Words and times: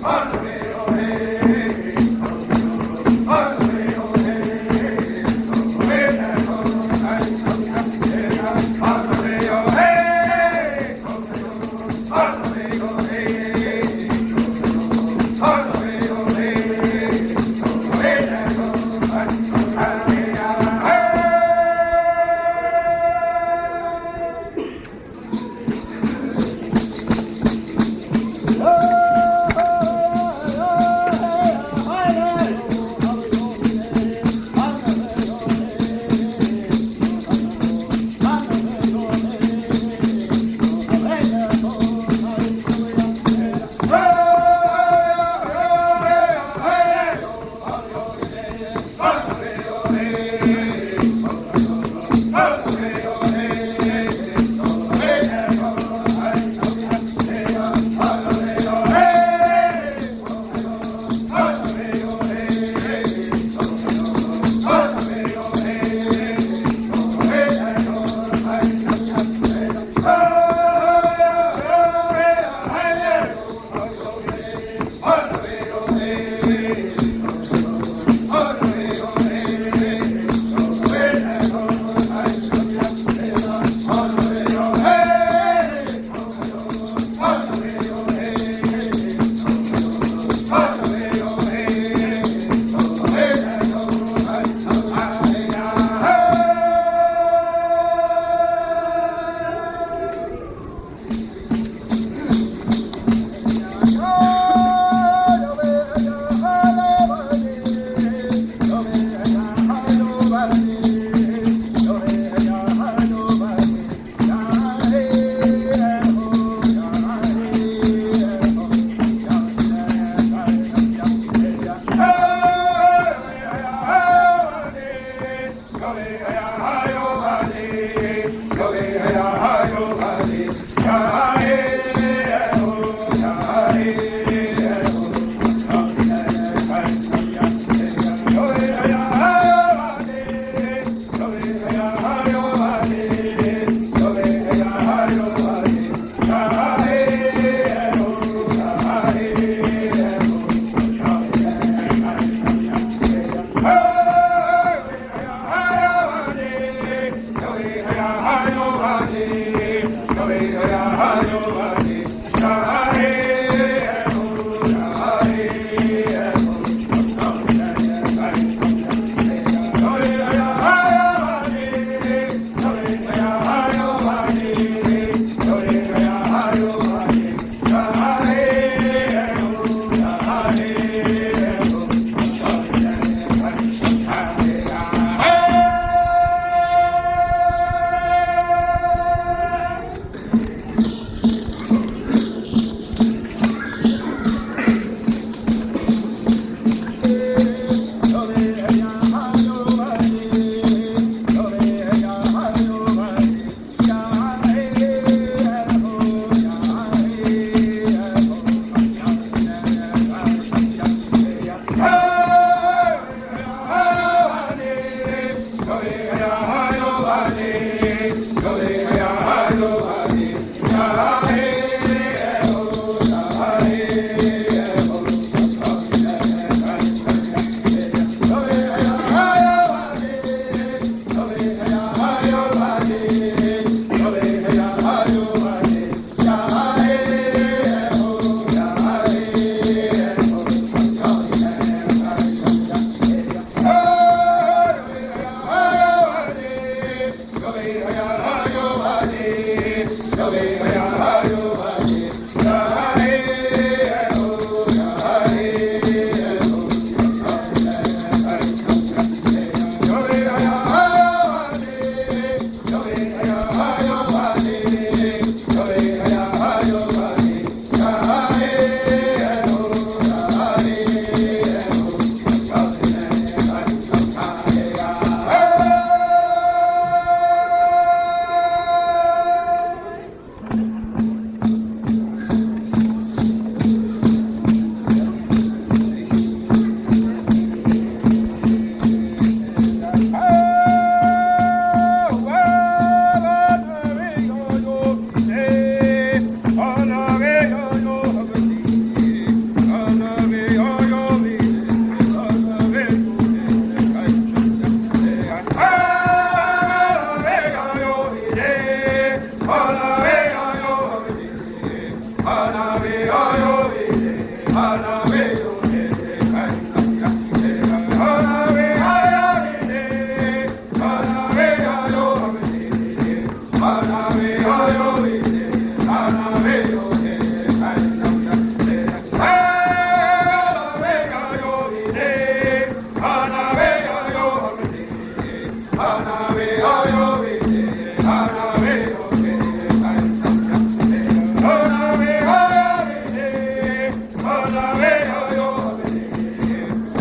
March! 0.00 0.37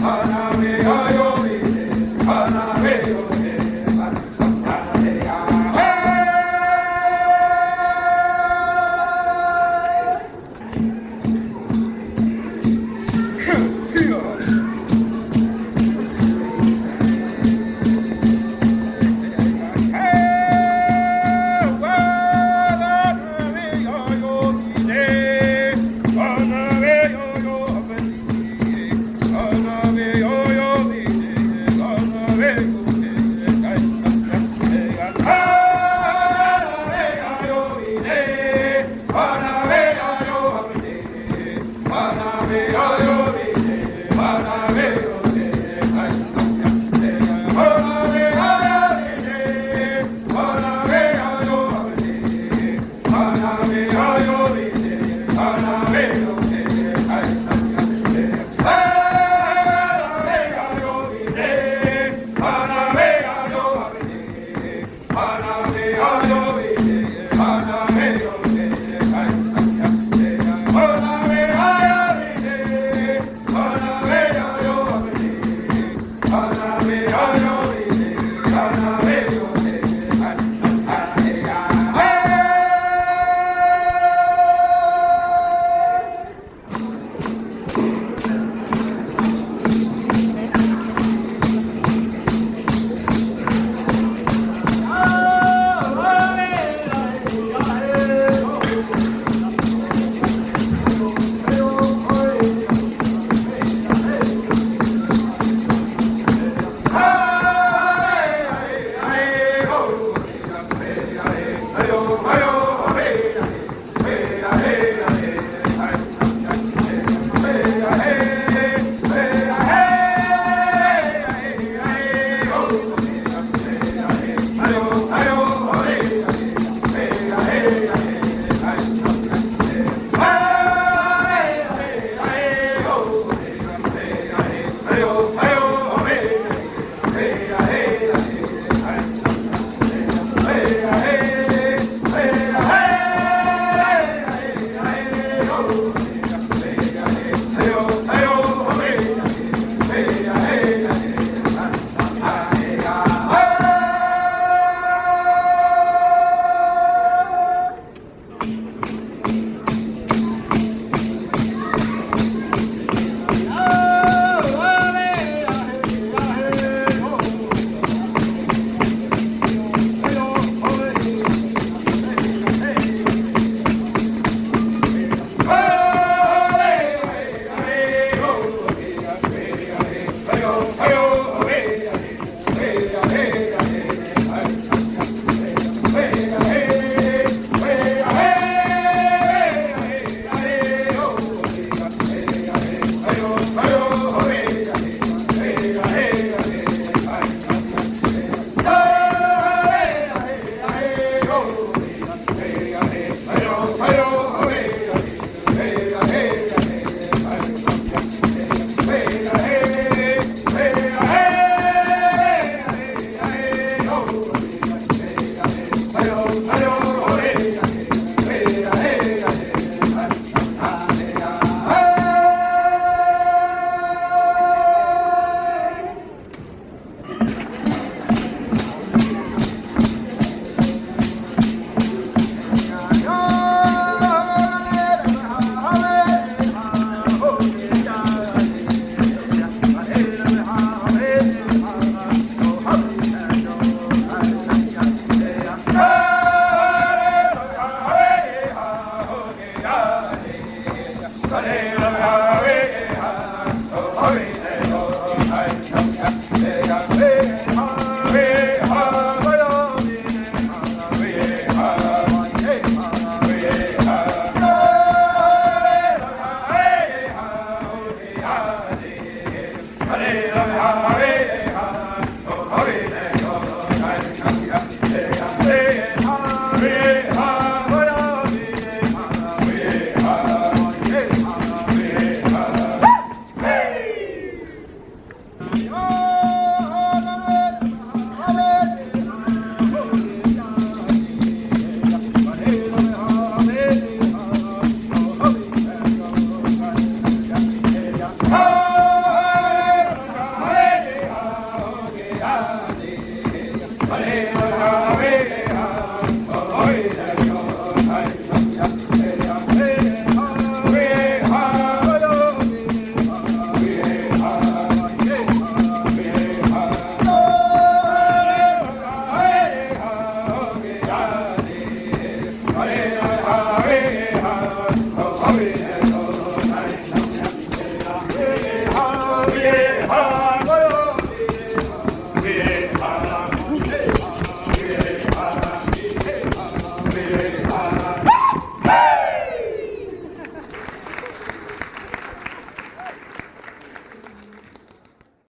Fala, 0.08 0.37